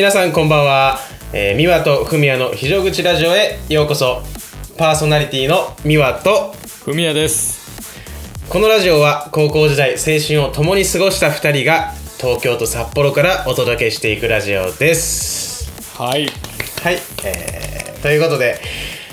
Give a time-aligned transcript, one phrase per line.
[0.00, 0.98] 皆さんこんばんは、
[1.34, 4.22] えー、美和と文也の非常口ラジオへようこそ。
[4.78, 6.54] パーソナリティの美和と。
[6.86, 7.60] ふみやです。
[8.48, 15.70] このラジオは高校時代青春を共に過ごした2人が東京と札幌からお届けしていくラジオです。
[15.98, 16.30] はい。
[16.82, 18.58] はい、えー、ということで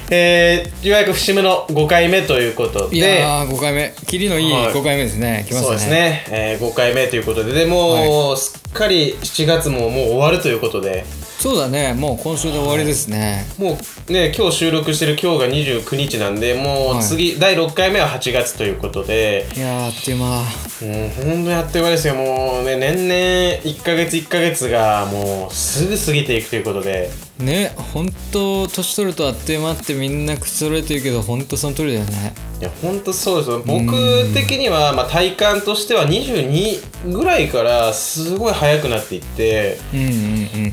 [0.09, 2.95] えー、ようやく節目の5回目ということで。
[2.95, 3.93] いやー5回目。
[4.05, 4.73] 切りのいいはい。
[4.73, 5.65] 5回目ですね、来ましたね。
[5.67, 7.51] そうですね、えー、5回目ということで。
[7.51, 11.05] でもう、すっかり7月ももう終わるということで。
[11.39, 11.93] そうだね。
[11.93, 13.77] もう今週で終わりですね、も
[14.09, 19.45] うね今日収録してる今日が29日なんでもう次、第6回目は8月ということで。
[19.55, 20.25] いやーあっという間。
[20.25, 22.15] もうほんとやってる間ですよ。
[22.15, 27.11] もうね年々1ヶ月1ヶ月がもうすぐ過ぎていくということで。
[27.37, 33.61] ね本当年取るとあっという間ってみんな口揃えてるけど本当その通りだよねいやほんとそうですよ。
[33.65, 33.93] 僕
[34.33, 40.07] 的には、まあ、体感としては22ぐらいからすごい早くなっていってうんうん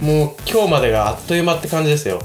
[0.01, 0.19] うん。
[0.21, 2.23] もう今日までがあっという間って感じですよ。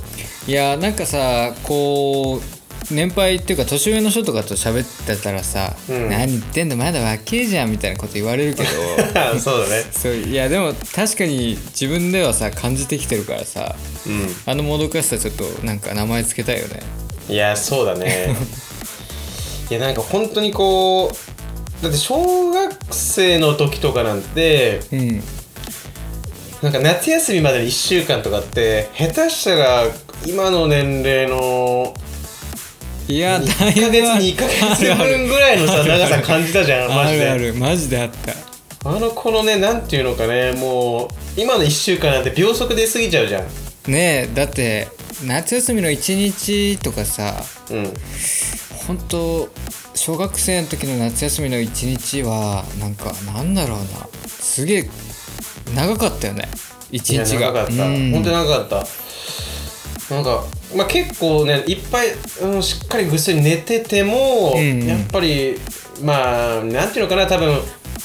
[0.48, 6.10] いやーなんかさこう年配っていうか年上の人とかと喋ってたらさ「うん。
[6.10, 8.70] 何言ってんだまだ若えじゃん」みたいなこと言われるけど。
[9.40, 9.84] そうだね。
[9.92, 13.76] そういやでも確かに自分ではさ感じてきてるからさ
[14.08, 14.10] う
[14.50, 16.82] あのもどかしさちょっとなんか名前つけたいよね。
[17.30, 18.34] んいやそうだね
[19.70, 25.24] いやなんか本当にこうだって小学生の時とかなんてうん。
[26.62, 29.84] なんか夏休みまでに1週間とかって下手したら
[30.26, 31.94] 今の年齢の
[33.08, 34.46] いや1ヶ月2ヶ
[34.76, 37.54] 月分ぐらいのさ長さ感じたじゃんマジであるある。
[37.54, 38.02] マジで。
[38.02, 38.90] あった。
[38.90, 41.08] あのこのねなんていうのかねもう
[41.40, 43.44] 今の1週間なんて秒速で過ぎちゃうじゃん。
[43.90, 44.90] ねえだって
[45.26, 47.94] 夏休みの1日とかさうん
[48.90, 49.48] 本当
[49.94, 53.86] 小学生の時の夏休みの1日はなんかなんだろうな。
[54.28, 54.90] すげえ
[55.76, 56.50] 長かったよね。
[56.90, 57.86] い1や日が長かった。
[57.86, 58.12] うん。
[58.14, 60.16] 本当に長かった。
[60.16, 60.44] なんか、
[60.76, 62.08] まあ、結構ねいっぱい、
[62.42, 64.88] うん、しっかりぐっすり寝てても、うんうん。
[64.88, 65.60] やっぱり
[66.02, 67.62] まあなんていうのかな多分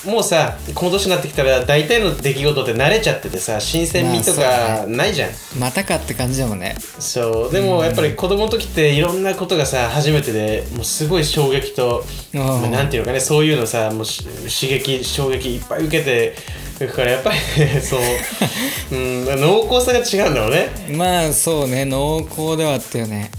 [0.07, 6.77] もうさこの年になってきたら大体の出来事って慣れちゃっててさ新鮮味とまあかないじゃん、またかって感じだもんね。
[6.99, 7.53] そう。
[7.53, 16.35] でもやっぱり子供の時っていろんなことがさ初めてでもうすごい衝撃と、まあなんていうのかねそういうのさもうし刺激衝撃いっぱい受けて
[16.81, 18.01] るからやっぱりね そう、
[18.93, 20.69] うん、濃厚さが違うんだろうね。
[20.91, 21.85] まあそうね。
[21.85, 23.31] 濃厚ではあったよね。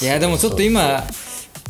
[0.00, 1.04] いやでもちょっと今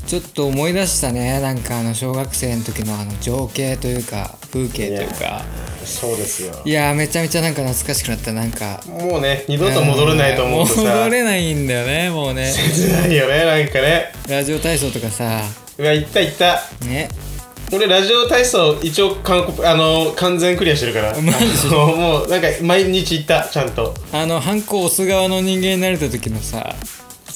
[0.09, 1.39] ちょっと思い出したね。
[1.39, 5.45] なんかあの小学生の時のあの情景というか風景というか。
[5.85, 6.63] そうですよ。
[6.65, 8.33] いやーめちゃめちゃなんか懐かしくなった。
[8.33, 10.81] なんかもうね二度と戻れないと思うとさ。
[10.81, 12.51] 戻れないんだよねもうね。
[12.51, 14.13] 切ないよねなんかね。
[14.27, 15.43] ラジオ体操とかさ。
[15.77, 16.63] うわ行った行った。
[16.87, 17.11] ね。
[17.71, 21.21] 俺ラジオ体操一応完コあの完全クリアしてるから。
[21.21, 21.69] マジ？
[21.69, 23.95] もうなんか毎日行ったちゃんと。
[24.11, 26.75] あのハンコ押す側の人間になれた時のさ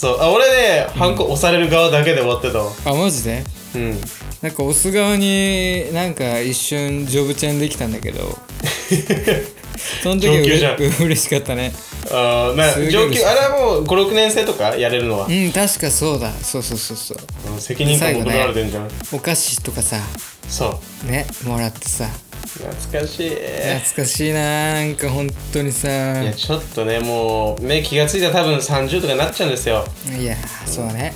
[0.02, 0.20] そう。
[0.20, 2.72] あ俺ねハンコ押される側だけで終わってたわ。
[2.86, 3.44] あマジで？
[3.76, 4.00] うん。
[4.42, 8.36] なんか押す側になんか一瞬ジョブチェンできたんだけど。
[10.02, 10.76] その時上級じゃん。
[10.78, 11.72] れ嬉しかったね。
[12.10, 16.32] あーなすげえ上級あれはもう56年生とかやれるのは、うん確かそうだ。
[16.42, 17.18] そうそうそうそう。
[17.52, 19.98] うん責任感求められてんじゃん、お菓子とかさ。
[20.48, 21.10] そう。
[21.10, 22.08] ねもらってさ
[22.42, 23.30] 懐かしい。
[23.30, 25.88] 懐かしいななんか本当にさ。
[26.22, 29.84] いやちょっとねもうね気がついたら多分30とかになっちゃうんですよ。
[30.18, 30.36] いや
[30.66, 31.14] そうね。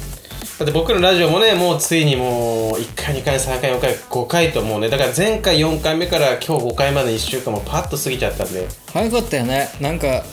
[0.59, 8.67] だって僕のラジオもねもうついにもう1回2回3回4回5回ともうねだから前回4回目から今日5回まで1週間もパッと過ぎちゃったんで。
[8.93, 9.69] 早かったよね。
[9.81, 10.25] なんか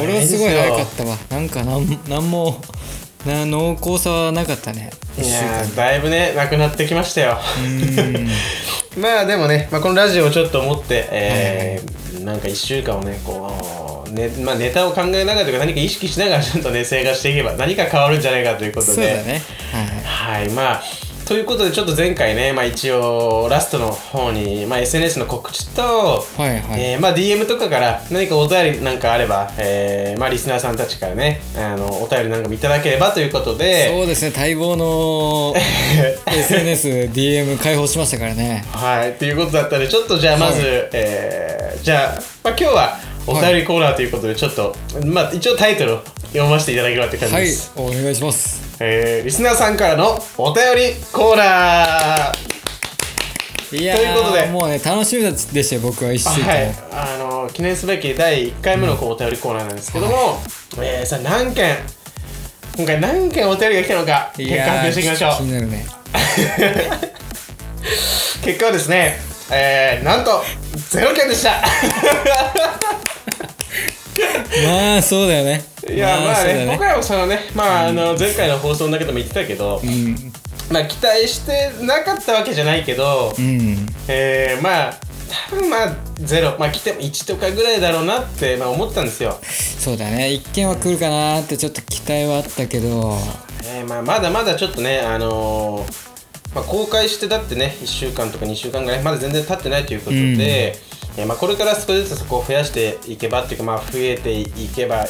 [0.00, 1.16] 俺はすごい早かったわ。
[1.28, 2.60] なんかなんなんも
[3.26, 4.90] な濃厚さはなかったね。
[5.18, 7.38] いやーだいぶねなくなってきましたよ。
[7.64, 8.28] うん
[8.96, 18.92] まあでもね、まあ、このラジオをちょっと思って、えーなんか1週間をねこうね、まあ、ネタを考えながらとか何か意識しながらちょっとね生活していけば何か変わるんじゃないかということで。
[18.94, 19.42] そうだね。
[20.04, 20.44] はい。
[20.44, 20.48] はい。
[20.50, 20.82] まあ
[21.26, 26.80] ということでちょっと前回ね、まあ、一応ラストの方に、まあ、SNS の告知と、はいはい。
[26.80, 33.88] えーまあ、DM とかから何かお便りなんかあれば、えーまあ、リスナーさんたちからねあのお便りなんかもいただければということで。
[33.88, 35.54] そうですね待望の
[36.26, 38.64] SNSDM 開放しましたからね。
[38.72, 40.88] はいということだったのでちょっとじゃあまず、はい。
[40.92, 41.54] えー
[41.84, 44.74] じゃあ、まあ、今日はお便りコーナーということでちょっと、
[45.06, 53.76] まあ一応タイトルを読ませていただければって感じはいです、お願いしますえーリスナーさんからのお便りコーナー。
[53.76, 54.40] いやということで。
[54.46, 60.38] ーもうね楽しみでしたよ僕は一週間、はい、あの記念すべき第1回目のこうお便りコーナーなんですけども、
[60.78, 61.76] えーさあ何件
[62.76, 65.86] 今回何件お便りが来たのかい結果発表していきましょ気になるね。
[68.42, 69.18] う 結果はですね
[69.50, 70.42] えー、なんと
[70.90, 71.62] 0件でした
[74.66, 75.64] まあそうだよね。
[75.88, 76.66] いやまあそうだね。
[76.72, 80.32] 僕らもそのねまああの前回の放送の中でも言ってたけど、うん。
[80.70, 83.86] まあ期待してなかったわけじゃないけど、うん。
[84.08, 84.94] えー、まあ
[85.50, 89.38] 多分まあゼロまあ来ても1とかぐらいだろうなって、まあ、思ったんですよ、
[89.78, 90.30] そうだね。
[90.32, 93.18] 一件は来るかなってちょっと期待はあったけど。
[93.66, 96.14] えーまあ、まだまだちょっとねあのー
[96.54, 105.06] まあ、公開してだってね1週間とか2週間ぐらいまだ全然経ってないということで、うんえーまあ、これから少しずつそこを増やしていけばっていうかまあ増えていけば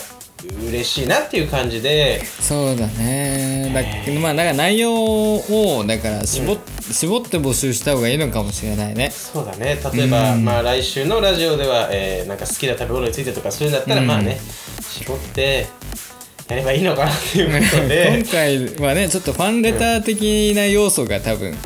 [0.68, 2.22] 嬉しいなっていう感じで。
[2.24, 3.72] そうだね。
[3.74, 6.58] だまあだから内容をだから絞,、っ
[6.92, 9.10] 絞って募集した方がいいのかもしれないね。
[9.10, 9.78] そうだね。
[9.94, 10.44] 例えば、うん。
[10.44, 14.06] まあ、来週のラジオでは、えーなんか好きな食べ物についてとかそういうんだったら、うん。
[14.06, 14.38] まあね
[14.82, 15.66] 絞って
[16.48, 18.18] やればいいのかなっていうことで。
[18.22, 21.56] 今回はねちょっとファンレター的な要素が多分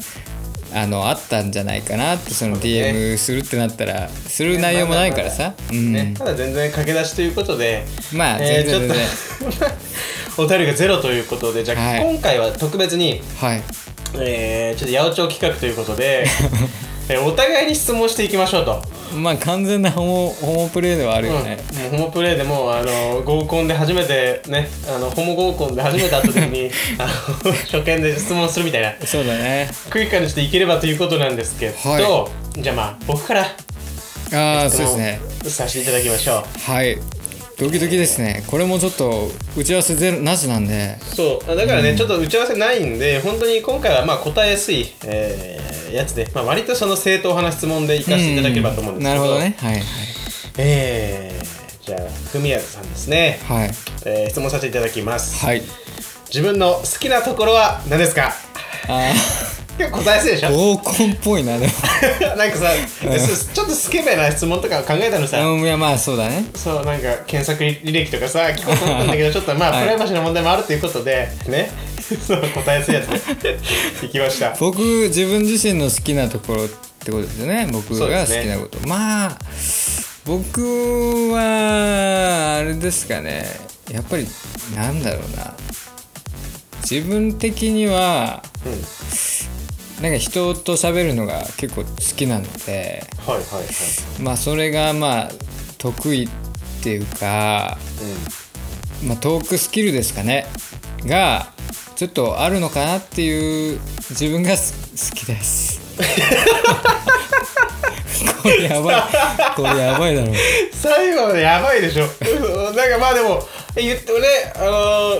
[0.74, 8.98] あのあったんじゃないかなってその DM するってなったらする内容もないからさ、うんね、ただ全然駆け出しということで、まあえー全然全然、
[9.52, 9.70] ちょっ
[10.36, 12.00] と お便りがゼロということでじゃあ、はい。
[12.02, 13.62] 今回は特別に、はい。
[14.20, 16.26] えーちょっと八百長企画ということで
[17.08, 18.82] えーお互いに質問していきましょうと、
[19.14, 21.34] まあ完全なホモホモプレイではあるうん。
[21.34, 27.06] よね、もうホモプレイでもうあの合コンで初めてねあのホモ合コンで初めて会った時に あ
[27.44, 28.94] の初見で質問するみたいな。
[29.04, 29.70] そうだね。
[29.90, 33.42] クイックにしていければということなんですけど、はじゃあまあ僕から
[34.32, 35.20] ああそうですね。
[35.44, 36.70] させていただきましょう。
[36.70, 36.98] はい
[37.58, 38.44] ドキドキですね。
[38.46, 40.96] これもちょっと打ち合わせゼロなしなんで。
[41.00, 41.56] そう。
[41.56, 49.56] だからね、ちょっと打ち合わせないんで本当に今回はまあ答えやすい、えーやつで、まあ、割とその正当派な質問でいかせていただければと思うんですけど、なるほどね。
[49.58, 49.82] はい
[50.58, 52.00] えー、じゃあ
[52.30, 53.58] ふみやさんですね、はい。
[53.60, 53.70] はい
[54.04, 55.44] えー質問させていただきます。
[55.44, 55.62] はい。
[56.26, 58.34] 自分の好きなところは何ですか？
[58.88, 59.12] あ
[59.78, 60.52] 結構答えやすいでしあょ？
[60.74, 61.72] 合コンっぽいなでも。
[62.36, 62.70] なんかさ
[63.18, 66.44] すちょっとスケベな質問とか考えたのさ、うんいやまあそうだね。
[66.54, 71.70] そうなんか検索履歴とかさ聞こうと思ったんだけど ちょっとまあ、はいプライバシーの問題もあるということでね。
[72.26, 73.06] そう答えやすいやつ。
[73.42, 73.58] で
[74.02, 74.54] いきました。
[74.58, 77.68] 僕自分自身の好きなところってことですよね。
[77.70, 79.38] 僕が好きなこと、まあ
[80.24, 83.46] 僕はあれですかね。
[83.90, 84.26] やっぱり
[84.76, 85.54] なんだろうな。
[86.82, 88.72] 自分的にはうん
[90.00, 94.22] なんか人と喋るのが結構好きなのではいはいはい。
[94.22, 95.30] まあそれがまあ
[95.78, 96.28] 得意っ
[96.82, 97.78] ていうか、
[99.04, 100.46] まあ、トークスキルですかね。
[101.04, 101.52] が
[101.96, 103.80] ちょっとあるのかなっていう
[104.10, 105.80] 自分がす好きです。
[108.42, 109.02] これやばい。
[109.56, 110.32] これやばいだろ。
[110.72, 112.04] 最後までやばいでしょ。
[112.04, 113.42] うんなんかまあでも
[113.76, 114.70] え言ってもねあの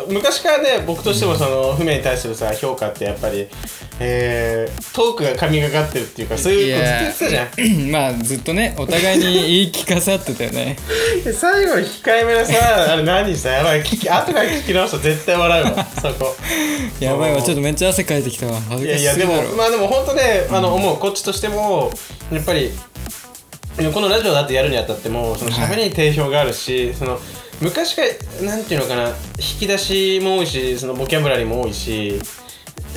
[0.09, 3.49] ー昔からね僕としてもその不明に対するさ評価ってやっぱり
[4.01, 7.91] えー、トークが神がかってるっていうかそういうことずっと言ってたじゃん。
[7.91, 10.77] まあずっとねお互いに言い聞かせ合ってたよね。
[11.25, 15.87] で最後の控えめなさあれ何さやばい聞き後から聞き直すと絶対笑うわ。
[16.01, 16.37] そこ。
[17.01, 17.43] やばいわ。
[17.43, 18.61] ちょっとめっちゃ汗かいてきたわ。
[18.69, 21.93] 恥ずかしいやいやでもまあでも本当ねあの思うこっちとしても
[22.33, 22.73] やっぱり
[23.93, 27.21] このラジオだってやるにあたってもその喋りに定評があるし、その
[27.61, 28.03] 昔か
[28.43, 29.09] らなんていうのかな
[29.39, 32.21] 引き出しも多いしそのボキャブラリーも多いし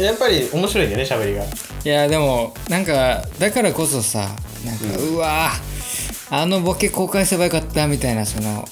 [0.04, 1.44] やっぱり面白いんだよね喋りが。
[1.44, 4.30] いやでもなんかだからこそさ
[4.66, 5.52] なんか、うわ
[6.30, 8.68] あのボケ公開すればよかったみたいなその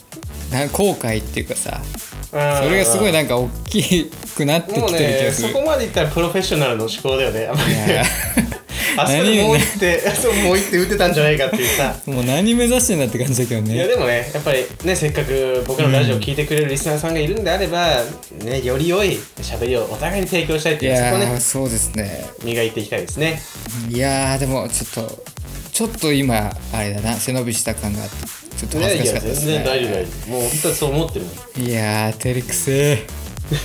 [0.52, 4.06] な後悔っていうかさそそれがすごいなんか大き
[4.36, 5.50] くなってきてる気ねがする。
[5.50, 7.50] そこまでいったらプロフェッショナルの思考だよね
[8.98, 11.96] あそこでもう一手そうもう一手打てたんじゃないかっていうさ。
[12.06, 18.04] もう何目指してんだって感じだけどいやねでもねやっぱりねせっかく僕のラジオを聞いてくれるリスナーさんがいるんであれば、
[18.44, 22.26] ね、より良い喋りをお互いに提供したいっていいうそこをねやーそうですね。
[22.44, 23.42] 磨いていきたいですね。
[23.90, 25.24] いやーでもちょっと
[25.72, 28.16] ちょっと今あれだな背伸びした感があって
[28.58, 29.54] ちょっといや恥ずいや全かしかったですね。
[29.54, 30.30] 然大丈夫大丈夫。
[30.30, 31.62] もう本当にそう思ってるもん。
[31.62, 33.08] いやー照れくせえ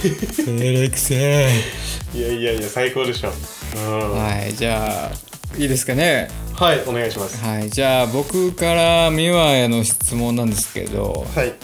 [0.44, 1.50] 照れくせえ
[2.14, 3.28] いやいやいや最高でしょ。
[3.28, 6.28] うんははいじゃあいいですかね？
[6.54, 7.44] いお願いします。
[7.44, 11.54] はいじゃあ僕から美和への質問なんですけどはい。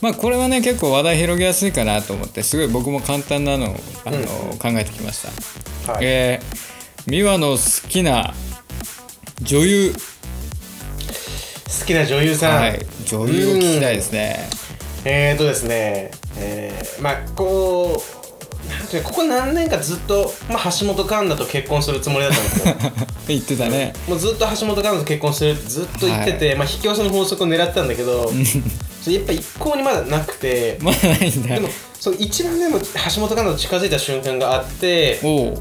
[0.00, 5.22] まあこれはね結構話題広げやすいかなと思ってすごい僕も簡単なのをあの、うん考えてきまし
[5.86, 8.34] た、はい、えー、美和の好きな
[9.42, 9.92] 女優。
[11.80, 12.86] 好きな女優さん、はい。
[13.06, 14.48] 女優を聞きたいですね。
[15.04, 16.10] えーとですね。
[16.36, 18.17] えー、まあこう
[19.04, 22.74] ここ何年かずっと、まあ、橋本環奈と結婚するつもりだったんですよ。
[23.28, 23.92] 言ってたね。
[24.08, 28.32] もうずっと橋本環奈と結婚するってずっと言ってて、まあ、引き寄せの法則を狙ってたんだけど
[29.06, 30.78] やっぱ一向にまだなくて。
[30.80, 31.54] まだないんだ。
[31.54, 31.68] でも
[32.00, 32.86] その一番でも橋
[33.20, 35.54] 本環奈と近づいた瞬間があって、ちょ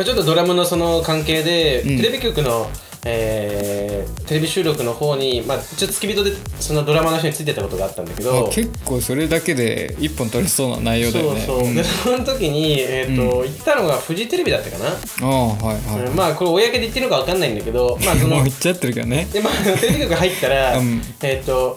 [0.00, 1.96] っとドラムのその関係で、うん。
[1.98, 2.70] テレビ局の
[3.04, 3.81] えー
[4.26, 8.48] テレビ収録の方に、まあ、ちょっと付き人でそのドラマの人についてたことがあったんだけど。
[8.48, 11.40] あ結構それだけで一本取れそうな内容だよね。
[11.40, 11.74] そうそう、ん。
[11.74, 19.28] でその時に、えーと行ったのがフジテレビだったかな、ああはいはい、まあこれ公で言ってるのか分かんないんだけど まあそのもう言っちゃってるけどね。
[19.32, 21.02] でまあテレビ局入ったら、 うん。
[21.22, 21.76] えっ、と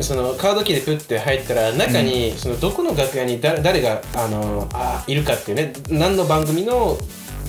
[0.00, 6.96] そのカードキーでプッて入ったら中に、そのどこの楽屋に誰誰があのあいるかっていうね何の番組の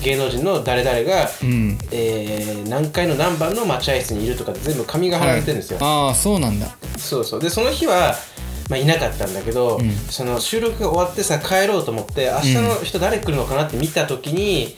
[0.02, 1.78] 芸能人の誰々が、うん。
[1.90, 6.74] えー何階の何番の待合室にいるとか全部紙が貼られてるんですよ、ああそうなんだ。
[6.96, 7.40] そうそう。
[7.40, 8.14] でその日は、
[8.70, 9.90] まあ、いなかったんだけど、ん。
[10.10, 14.76] その収録が終わってさ帰ろうと思って明日の人誰来るのかなって見た時に、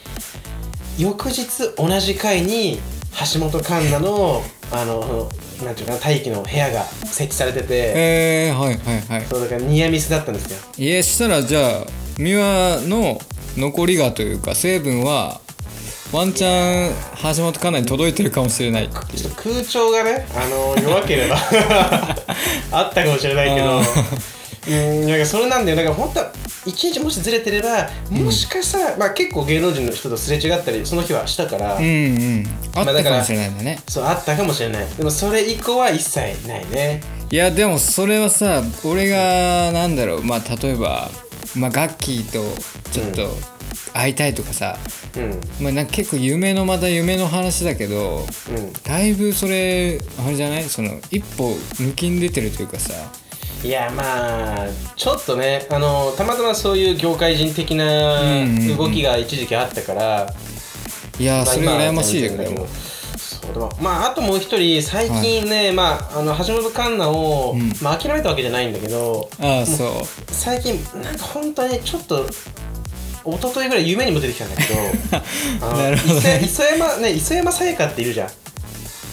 [0.98, 2.80] 翌日同じ階に
[3.32, 5.28] 橋本環奈のあの
[5.64, 9.26] なんていうかな待機の部屋が設置されてて、えー、はいはいはい。
[9.26, 10.58] そうだからニアミスだったんですよ。
[10.78, 11.86] いえしたらじゃあ
[12.18, 13.20] 美和の
[13.56, 15.40] 残りがというか成分は
[16.12, 16.94] ワンチャン
[17.36, 18.98] 橋本環奈に届いてるかもしれないってい
[19.36, 21.36] 空調がねあの弱ければ
[22.70, 23.82] あったかもしれないけどあ
[24.68, 25.76] うんなんかそれなんだよ。
[25.76, 26.32] だから本当は
[26.66, 32.46] 一日もしずれてればもしかしたら、まあ結構芸能人の人とすれ違ったりその日はしたから、うんうん。
[32.74, 33.78] あったかもしれないんだね。
[33.88, 34.86] そうあったかもしれない。
[34.96, 37.02] でもそれ以降は一切ないね。
[37.30, 40.24] いやでもそれはさ俺がなんだろう。
[40.24, 41.10] まあ例えば
[41.56, 42.42] まあガッキーと
[42.90, 43.28] ちょっと
[43.92, 44.76] 会いたいとかさ、
[45.16, 45.40] うん。
[45.62, 48.72] まあ、なんか結構夢のまた夢の話だけどうん。
[48.82, 50.64] だいぶそれあれじゃない？
[50.64, 52.92] その一歩抜きに出てるというかさ。
[53.62, 58.76] いやまあちょっとねあのたまたまそういう業界人的なうんうんうん。
[58.76, 60.34] 動きが一時期あったから、
[61.18, 62.54] いやまあそれ羨ましいよ今は全然だけど。
[62.54, 62.66] でも。
[62.66, 62.93] そう
[63.54, 67.72] でもまああともう一人最近ね、まああの橋本環奈を、うん。
[67.80, 69.88] まあ、諦めたわけじゃないんだけどああそう。
[70.28, 72.26] 最近なんか本当にちょっと
[73.26, 74.80] 一昨日ぐらい夢にも出てきたんだけど
[75.66, 76.40] なるほどね。
[76.44, 78.28] 磯磯山ね磯山さやかっているじゃん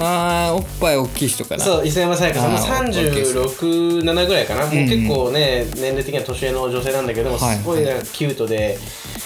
[0.01, 1.63] あーおっぱい大きい人かな。
[1.63, 7.57] そう磯山さやかさんもあー367ぐらいかな、もう結構ね年齢的には年上の女性なんだけどもはい。
[7.57, 8.77] すごいなんかキュートで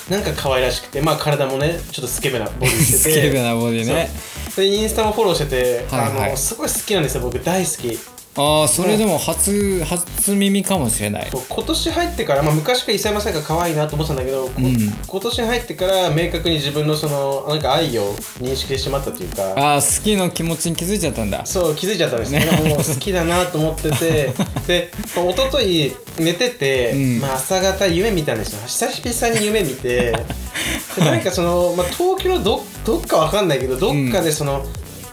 [0.09, 4.09] なんか可愛らしくてまあ体もねちょっとスケベなボディして スてケベなボディね。
[4.55, 7.21] でインスタもフォローしてて、あのすごい好きなんですよ。
[7.21, 7.99] 僕大好き
[8.37, 11.31] ああそれでも初初耳かもしれない。
[11.31, 14.75] 今年入ってから、まあ、昔から磯山さやか可愛いなと思ってたんだけど、こうん。
[15.07, 19.53] 今年入ってから明確に自分のそのなんか愛を認識してしまったというか。
[19.55, 21.45] ああ好きの気持ちに気づいちゃったんだ。
[21.45, 22.45] そう気づいちゃったんですね。
[22.67, 24.33] もう好きだなと思ってて。
[24.67, 27.19] で一昨日寝てて、うん。
[27.21, 28.59] まあ、朝方夢見たんですよ。
[28.65, 30.11] 久々に夢見て。
[30.97, 34.65] でなんかその、まあ、東京のどどっかわかんないけどどっかでその、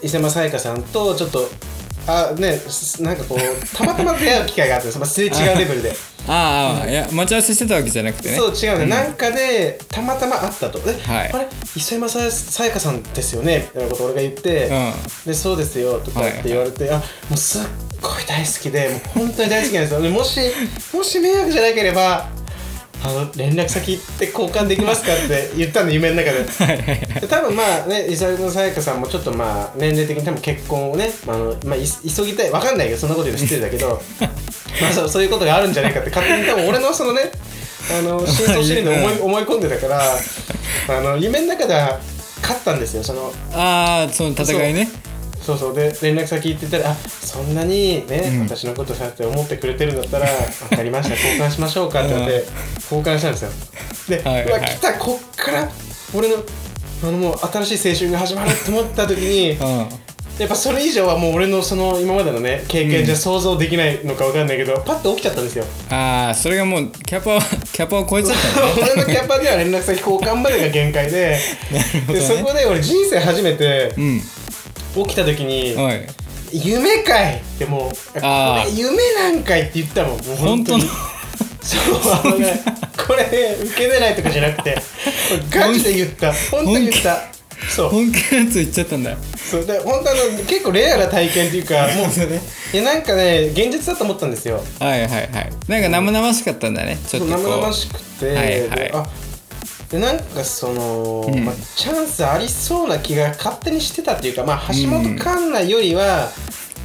[0.03, 1.49] 伊勢山さやかさんとちょっと
[2.07, 5.95] あねすなんかこうたまたま出会う機会があってまあすれ違うレベルで。
[6.29, 8.37] ああ、いや待ち合わせしてたわけじゃなくてね。
[8.37, 11.33] そう違うね、なんかでたまたま会ったと「え、はい。
[11.33, 11.49] あれ？
[11.75, 14.71] 磯山ささやかさんですよね」みたいなことを俺が言って
[15.27, 17.03] 「でそうですよ」とかって言われて、あも
[17.35, 17.63] うすっ
[18.01, 20.03] ごい大好きでもう本当に大好きなんですよ。
[20.03, 20.41] でもし
[20.95, 22.29] もし迷惑じゃなければ
[23.05, 27.21] あの連絡先って交換できますかって言ったの夢の中で。
[27.21, 34.01] で 多分まあね磯山さやかさんもちょっとまあ年齢的に多分結婚をね、まああのまあ、い急ぎたいわかんないけどそんなこと言うの失礼だけど
[34.81, 37.31] まあそうそういうことがあるんじゃないかって勝手に多分俺のそのね
[37.91, 40.03] あの真相心理で思い思い込んでたから
[40.89, 41.99] あの夢の中では
[42.41, 43.33] 勝ったんですよその。
[43.53, 44.89] ああその戦いね
[45.43, 45.75] そうそう。
[45.75, 48.41] で連絡先言ってたら「あそんなにね、うん。
[48.43, 50.27] 私のことさって思ってくれてるんだったら
[50.71, 51.15] 分かりました。
[51.15, 52.45] 交換しましょうか」って言って
[52.91, 53.51] 交換したんですよ。
[54.09, 54.93] で、はいはいうわ来た。
[54.95, 55.69] こっから
[56.15, 56.37] 俺の
[57.03, 59.87] あのもう新しい青春が始まるって思った時にうん。
[60.39, 65.65] やっぱそれ以上はもう俺のその今までのね経験じゃ想像できないのか分かんないけど、パッと起きちゃったんですよ。
[65.91, 68.73] ああそれがもうキャパを キャパを超えちゃったね。
[68.95, 71.39] 俺のキャパでは連絡先交換までが限界で
[72.07, 72.21] ほどね。
[72.21, 74.23] でそこで俺人生初めてうん
[74.95, 76.01] 起きた時におい
[76.53, 78.71] 「夢かい!」ってもう「こあー。
[78.71, 80.79] れ夢なんかい!」って言ったもんもう本当の？
[80.79, 80.91] に
[81.63, 82.61] そうあのね
[83.07, 84.77] これね受けれないとかじゃなくて
[85.51, 86.33] ガチで言った。
[86.51, 87.23] 本当に言った。
[87.75, 87.89] そう。
[87.91, 89.17] 本気のやつ言っちゃったんだ。
[89.51, 89.65] そう。
[89.67, 94.63] で本当あの結構レアな体験っていうか もういやなんかね現実だと思ったんですよ。
[94.81, 95.31] はいはいはい。
[95.69, 98.51] なんか生々しかったんだねちょっと生々しくて、はいはい。
[98.71, 99.07] であ
[99.93, 101.45] でなんかその、うん。
[101.45, 106.31] まあ、チャンスありそうな気が勝手にしてたっていうか、まあ、橋本環奈よりは、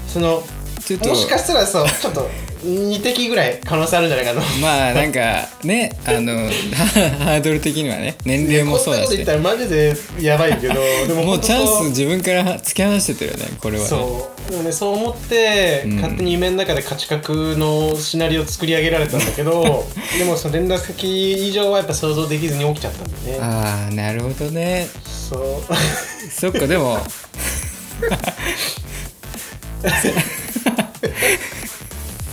[0.10, 0.44] その
[0.88, 1.10] ちょっと。
[1.10, 2.30] もしかしたらそうちょっと
[2.64, 4.40] 2滴ぐらい可能性あるんじゃないかと。
[4.62, 5.20] まあなんか
[5.66, 6.34] ねあの
[7.26, 9.08] ハードル的にはね年齢もそうだし。
[9.08, 10.76] こんなこと言ったらマジでやばいけど
[11.08, 13.90] でももうチャンスス自分から突き放しててるよねこれはね。
[13.90, 14.52] そう。
[14.52, 15.96] でもねそう思って、うん。
[15.98, 19.86] 勝手に夢の中で価値格のシナリオを作り上げられたんだけど
[20.18, 23.44] でもその連絡先以上はやっぱ想像できずに起きちゃったんだよね。
[23.44, 24.88] ああなるほどね。
[25.04, 26.32] そう。
[26.32, 26.98] そっかでも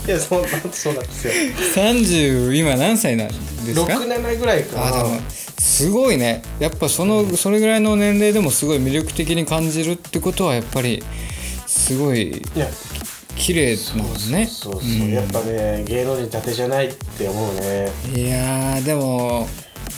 [0.06, 1.32] いやそうそうなんですよ。
[1.74, 4.86] 30今何歳なんですか？67ぐらいかな。
[4.86, 6.42] あでもすごいね。
[6.60, 11.02] やっぱその、それぐらいの年齢でもすごい魅力的に感じるってことはやっぱり
[11.66, 12.68] すごいいや。
[13.36, 14.46] 綺麗なんですね。
[14.46, 17.90] そうそうそう、やっぱね芸能人伊達じゃないって思うね。
[18.14, 19.48] いやーでも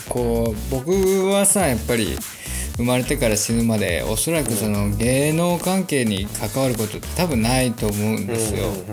[0.08, 0.90] こう僕
[1.28, 2.16] はさやっぱり
[2.76, 8.87] 生まれてから死ぬまでおそらくその芸能関係に関わることって多分ないと思うんですよ、うんうんうんうん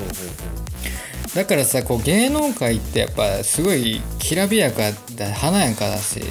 [1.36, 6.22] だからさこう芸能界ってやっぱすごいきらびやかだ華やかだし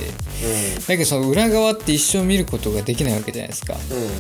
[0.87, 3.75] だけどその裏側って一生見ることができないわけじゃないですか。
[3.91, 4.11] うんうんうん。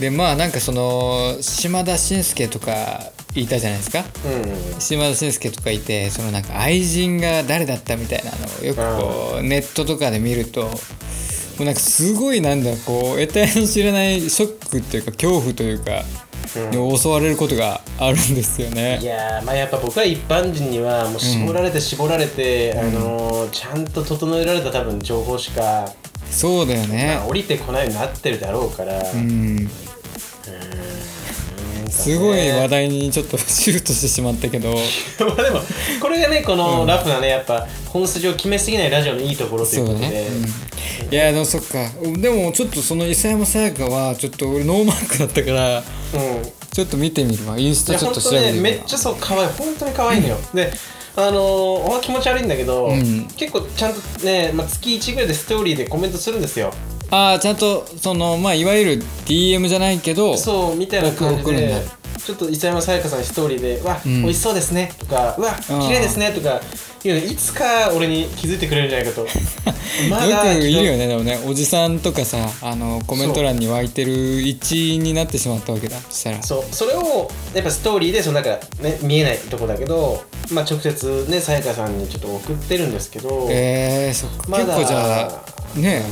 [0.00, 4.04] でまあなんかその島田紳介とかいたじゃないですか。
[4.26, 10.70] うんうん島田紳介とかいてそのなんか愛人が誰だったみたいなのをよくこうネットとかで見るとも
[11.62, 16.02] うなんかすごいなんだこう得体の知れないショックっていうか恐怖というか
[16.70, 18.98] に襲われることがあるんですよね。
[19.00, 19.04] い。
[19.04, 25.92] やーまあやっぱ僕は一般人にはもう絞られて絞られて、あのーちゃんと整えられた多分情報しか、
[26.30, 27.14] そうだよね。
[27.16, 29.68] まあ、降りてこないようになってるだろうから、うん
[31.92, 34.70] すごい話題にちょっとシュートしてしまったけど。
[35.20, 35.60] まあでも
[36.00, 40.26] これがねこのラフなねやっぱ本筋を決めすぎないラジオのいいところということで、そうね、
[41.10, 41.90] いやでもそっか。
[42.18, 45.82] でもちょっとその伊佐山さやかはちょっと俺ノーマークだったからうん。
[46.72, 47.58] ちょっと見てみるわ。
[47.58, 48.70] インスタちょっと調べてねみるわ。
[48.70, 50.72] めっちゃそう可愛い本当に可愛いのよ、で
[51.14, 51.38] あのー、
[51.98, 53.28] お気持ち悪いんだけど、ん。
[53.36, 56.72] 結構ちゃんとね、まあ、月1ぐらいでストーリーでコメントするんですよ
[57.12, 61.74] ああちゃんとそのまあいわゆる DM じゃないけどそうみたいな感じで
[62.24, 64.22] ちょっと伊佐山さやかさんストーリーで「わ、ん。
[64.22, 65.80] 美味しそうですね」とか「うわうん。
[65.82, 66.60] 綺麗ですね」とか
[67.04, 69.26] いうのいつか俺に気づいてくれるんじゃないかと。
[70.08, 76.42] まよくいるよねねでもねおじさんとかさあのコメント欄に湧いてる一員になってしまったわけだそしたら。
[76.42, 85.42] そうそれをやっぱストーリーでそのなんか、ね、見えないとこだけど、まあ、直接ねさやかさんにちょっと送ってるんですけど、えー、そっかまだ結構じゃ
[85.76, 86.04] あね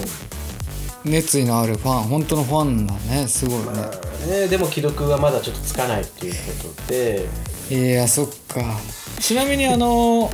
[1.05, 7.29] 熱意のあるファン本当のファンだねすごいね、まあね、でも既読はまだちょっとつかないっていうことで。
[7.71, 8.79] いやそっか。
[9.21, 10.31] ちなみにあの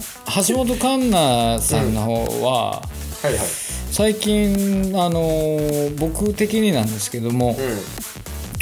[0.48, 2.83] 橋本環奈さんの方は、は
[3.24, 3.38] いはい。
[3.90, 5.59] 最近あの
[5.98, 7.57] 僕的になんですけども、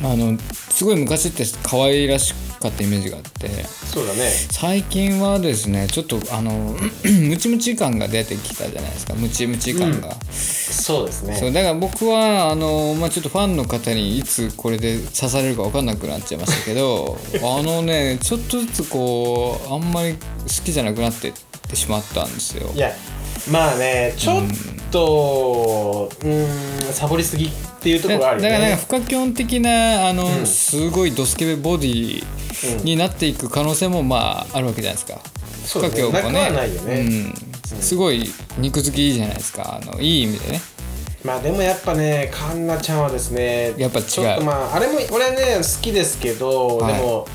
[0.03, 0.07] うん。
[0.07, 0.39] あの
[0.71, 2.35] すごい昔って可愛らし
[2.65, 3.49] かったイメージがあって。
[3.65, 4.31] そうだね。
[4.51, 6.75] 最近はですねちょっとあの
[7.05, 9.15] ムチムチ感が出てきたじゃないですか。
[9.15, 11.37] ムチムチ感が、そうですね。
[11.37, 20.19] そうだから僕はあの、まあ、ちょっとファンの方にいつこれで刺されるか分かんなくなっちゃいましたけど あのねちょっとずつこうあんまり好
[20.65, 21.33] きじゃなくなってっ
[21.69, 22.71] てしまったんですよ。
[22.75, 22.93] いや
[23.51, 24.45] まあねちょっ
[24.91, 27.51] とうーんサボりすぎっ
[27.81, 28.51] ていうとこだろあるよね。
[28.51, 30.47] だからなんか不可基本的なあの、うん。
[30.47, 32.25] すごいドスケベボディ
[32.83, 35.21] になっていく可能性もまああるわけじゃないですか。
[35.65, 36.03] そうだね。
[36.03, 37.01] 不可なくはないよね。
[37.01, 38.25] うん、すごい
[38.59, 39.81] 肉付きいいじゃないですか。
[39.83, 40.61] あのいい意味でね。
[41.25, 44.05] まあでもやっぱねカンナちゃんはですねやっぱ違う。
[44.07, 46.95] ちょっとまああれも俺はね好きですけど、はい。
[46.95, 47.27] でも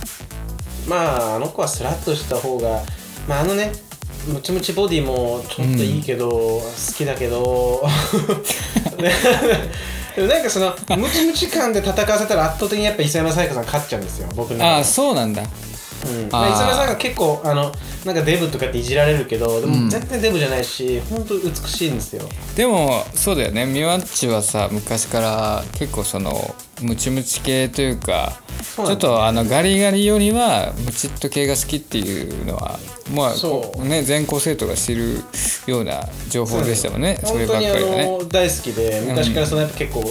[0.87, 2.81] まああの子はスラッとした方が
[3.27, 3.71] まああのね
[4.27, 6.63] ムチムチボディもちょっといいけど、好
[6.95, 7.81] きだけど。
[9.01, 9.11] ね
[10.19, 15.43] でもなんかその ムチムチ感で戦わせたら圧倒的にやっぱ磯山さやかさん勝っちゃうんですよ僕の中でああそうなんだ。
[16.05, 16.29] うん。
[16.31, 17.71] まあ、磯山さんが結構あの
[18.05, 22.27] なんかデブとかっていじられるけどでも絶対デブじゃないし本当美しいんですよ。
[22.55, 23.65] でもそうだよね。
[23.65, 28.39] ミワッチはさ昔から結構そのムチムチ系というか
[28.75, 32.79] ちょっとあのガリガリよりはムチっと系が好きっていうのは
[33.13, 33.87] まあそう。
[33.87, 35.23] ね全校生徒が知る
[35.67, 37.19] ような情報でしたもんね。
[37.23, 38.05] そればっ本当にあかりはね。
[38.05, 40.03] の大好きで昔からそのやっぱ結構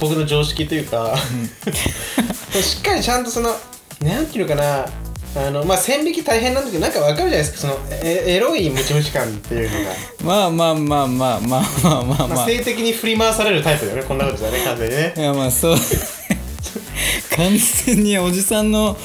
[0.00, 1.16] 僕の常識というか
[2.52, 3.54] しっかりちゃんとその
[4.02, 4.86] なんていうのかな。
[5.36, 7.58] あのまあ線引き大変なんだけどなんかわかるじゃないですか。
[7.58, 9.94] そのエエロいムチムチ感っていうのが。
[10.22, 12.42] まあまあまあまあまあまあまあままあ。
[12.44, 15.14] あ性的に振り回されるタイプだよねこんなことじゃね完全にね。
[15.16, 15.76] いやまあそう。
[17.36, 18.96] 完全におじさんの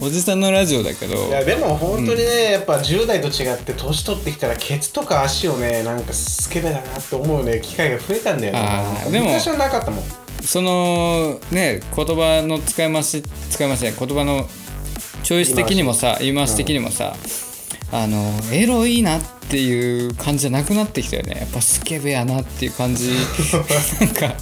[0.00, 1.26] おじさんのラジオだけど。
[1.28, 8.58] いやでも本当にね、やっぱ10代と違って年取ってきたらケツとか足をねなんかスケベだなって思うね機会が増えたんだよね。
[8.62, 10.04] あでも昔はなかったもん。
[10.48, 14.48] そのね言葉の使い回し使い回しね言葉の
[15.22, 16.56] チョイス的にもさ言い回し。
[16.56, 17.14] 的にもさ、
[17.92, 21.36] あのエロいなっていう感じじゃなくなってきたよね。
[21.40, 23.10] やっぱスケベやなっていう感じ。
[24.00, 24.36] なんか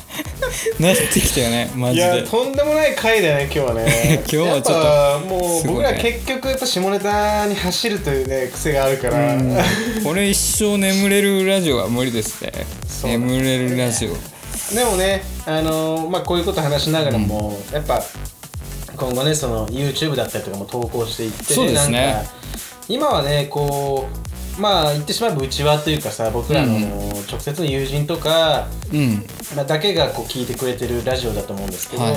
[0.78, 2.06] なってきたよねマいジで。
[2.06, 4.22] やとんでもない回だよね今日はね。
[4.32, 9.36] 今日はちょっともう僕ら結局やっぱ下ネタに走るというね癖があるから、
[10.04, 12.52] これ一生眠れるラジオは無理ですね。
[12.86, 14.36] そうなんだ眠れるラジオ
[14.74, 18.02] でもねあのまあこういうこと話しながらも、やっぱ
[18.96, 22.06] 今後ねその YouTube だったりとかも投稿していって、そうですね。
[22.06, 22.30] なんか
[22.88, 24.08] 今はねこ
[24.58, 27.16] うまあ言ってしまえばうちわというかさ僕らのうん。
[27.26, 29.26] 直接の友人とか、うん。
[29.56, 32.14] まあ、だけがこう聞いてくれてるラジオだと思うんですけど、はい。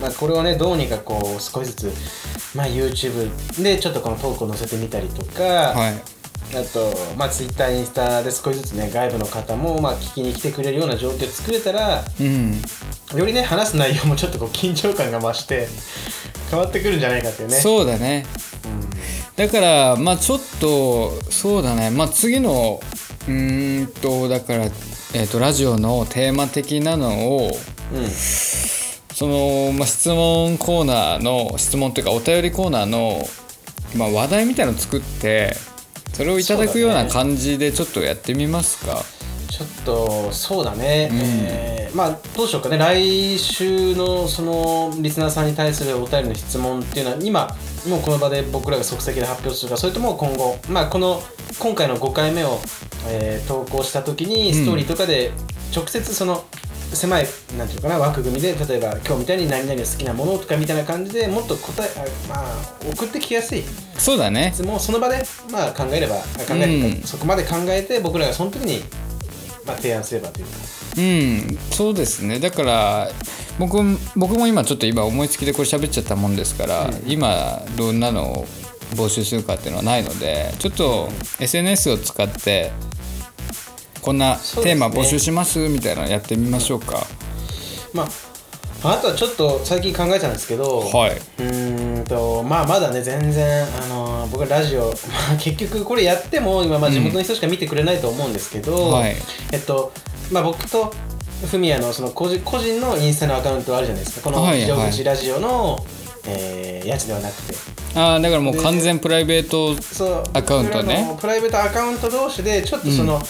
[0.00, 6.19] まあ、これをねどうにかこう少しずつ、まあ、YouTube でちょっとこのトークを載せてみたりとか、はい
[6.54, 12.60] あと、まあ、Twitter インスタで少しずつね外部の方も、まあ、聞きに来てくれるような状況を作れたらうん。
[13.16, 15.68] よりね話す内容もちょっとこう緊張感が増して
[16.50, 17.54] 変わってくるんじゃないかっていうね。
[17.56, 18.26] そうだね。
[19.36, 21.90] だからまあちょっとそうだね。
[21.90, 22.80] まあ次の
[23.28, 27.50] うーんとだから、えー、とラジオのテーマ的なのを
[27.92, 28.10] うん、うん
[29.20, 33.20] その、まあ、質問コーナーの質問というかお便りコーナーの、
[33.94, 35.52] まあ、話題みたいのを作って
[36.12, 39.02] それをいただくような感じでちょっとやってみますか。
[39.48, 41.18] ちょっとそうだね、うん。
[41.20, 42.78] えーまあどうしようかね。
[42.78, 47.56] 来週のそのリスナーさんに対するお便りの質問っていうのは今
[47.88, 50.56] もうこの場で僕らが即席で発表するかそれとも今後。
[50.68, 51.20] まあこの
[51.58, 52.60] 今回の5回目を、
[53.08, 55.32] えー投稿した時にストーリーとかで
[55.74, 56.44] 直接その
[56.96, 57.26] 狭い
[57.56, 63.62] なんていうのかな枠組みで例えば今日みたいに何々が好きなものとかみたいな感じでもっと答えあまあ送ってきやすい。
[63.96, 64.50] そうだね。
[64.54, 67.02] 質問をその場で、まあ、考えればあ考えうん。
[67.02, 68.82] そこまで考えて僕らがその時に、
[69.66, 70.46] まあ、提案すればという。
[70.46, 70.52] か
[70.98, 72.40] うんそうですね。
[72.40, 73.10] だから
[73.58, 73.78] 僕
[74.16, 78.46] 僕も今ちょっと今思いつきでこれ喋っちゃったもんですから、今どんなのを
[78.94, 82.72] 募集するかっていうのはないのでちょっと SNS を使って
[84.02, 87.06] こんなテーマ募集しますみたいなのやってみましょうか、
[87.92, 88.08] まあ
[88.82, 91.10] あとはちょっと最近考えたんですけど、はい。
[91.10, 94.86] うーんとまあまだね全然あの僕はラジオ、
[95.28, 99.16] まあ、結局これやっても今まあ地元の人しか見てくれないと思うんですけど、はい。
[99.52, 99.92] えっと
[100.30, 100.94] まあ僕と
[101.50, 104.30] フミヤのその個人個人のインスタのアカウントあるじゃないですか。
[104.30, 105.84] このはい非常口ラジオの、
[106.26, 107.54] えーやつではなくて。
[107.94, 109.76] ああだからもう完全プライベート
[110.32, 111.16] アカウントね。
[111.20, 113.20] プライベートアカウント同士でちょっとその、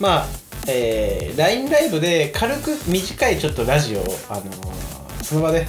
[0.00, 0.26] まあ、
[0.68, 5.66] えー、LINE ライブで軽く短いちょっとラジオを、あのーその場で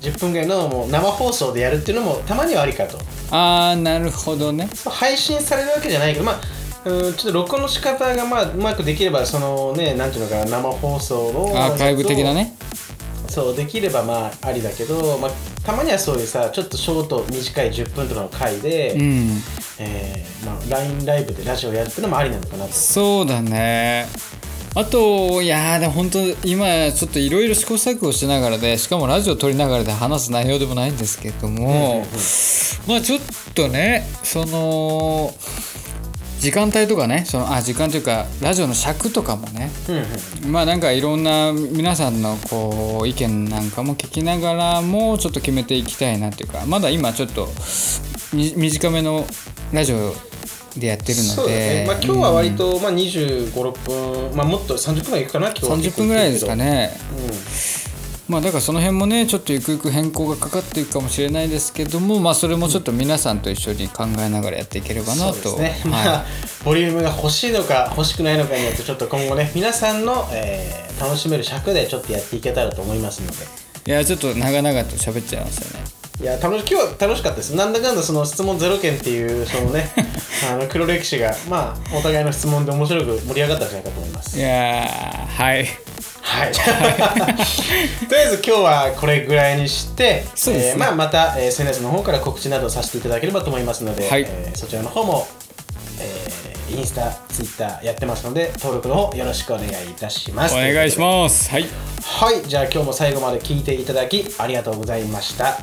[0.00, 2.98] 10分ぐらいのもう生放送でやるっていうのもたまにはありかと。
[3.30, 4.68] ああなるほどね。
[4.84, 6.40] 配信されるわけじゃないけどまあ
[6.84, 12.54] うんちょっと録音の仕方がまあうまくできればそのねなんていうのかな生放送のアーカイブ的なね。
[13.30, 15.30] そうできればまあありだけど、まあ、
[15.64, 19.42] たまにはそういうさちょっとショート短い10分とかの回で、うん
[19.80, 22.72] えーまあ、LINE ライブでラジオやるっていうのもありなのかなと。
[22.72, 24.06] そうだね。
[24.74, 32.06] あといやーでも本当今ちょっといろいろ試行錯誤しながらでしかもラジオ撮りながらで話す内容でもないんですけども、
[32.86, 33.20] まあちょっ
[33.54, 35.34] とねその
[36.38, 39.70] 時間帯とかねそのあ時間というかラジオの尺とかもね
[40.46, 47.48] まあなんかいろんな皆さんのこう意見なんかも聞きながらもちょっと決めていきたいなっていうかまだ今ちょっと
[48.32, 49.26] み短めの
[49.72, 50.14] ラジオ
[50.78, 51.82] でやってるので。
[51.82, 55.78] ね、まあ、今日は割と、まあ、2 5 6分、まあ、もっと30分ぐらいいくかな今日は。
[55.78, 56.90] 30分ぐらいですかね。
[58.26, 66.26] うまあだからその辺もねちょっとゆくゆく変更がかかっていくかもしれないですけどもまあそれもちょっと皆さんと一緒に考えながらやっていければん、なと、そうですね、まはあ
[66.62, 73.36] ボリュームが欲しいのか欲しくないのかによってちょっと今後ね皆さんの、えー楽しめる尺でちょっとやっていけたらと思いますので。
[73.86, 79.88] い、いやちょっと長々と喋っちゃいましたねいや楽し今日は楽しかったですなんだかんだその質問ゼロ件っていうそのね
[80.50, 85.68] あの黒歴史がまあお互いの質問で面白く盛り上がったんじゃないかと思いますいやーはい
[86.20, 86.52] はい。
[86.52, 95.26] とりあえず今日はこれぐらいにして、そうですねえーまあ、また、えー SNS の方から告知などさせていただければと思いますので、はいえーそちらの方も、
[95.98, 100.54] えーインスタ、ツイッターやってますので登録の方よろしくお願いいたします。
[100.54, 101.00] お願いしす。
[101.00, 101.66] ますはい
[102.02, 105.58] はい、じゃあ今日も最後まで聞いていただきありがとうございました。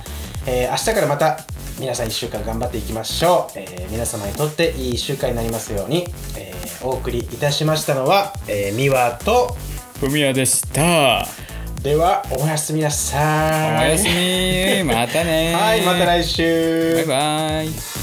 [0.48, 1.40] えー明日からまた
[1.80, 3.60] 皆さん1週間頑張っていきましょう。
[3.60, 6.56] えー皆様にとっていい1週間になりますように、えー
[6.86, 9.56] お送りいたしましたのは、えー、ミワと、
[10.00, 11.26] ふみやでした
[11.82, 13.88] ではおやすみなさい。
[13.88, 16.96] おやすみまたね はい、また来週。
[16.96, 17.95] バイバイ